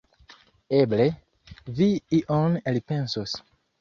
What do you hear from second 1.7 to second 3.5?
vi ion elpensos.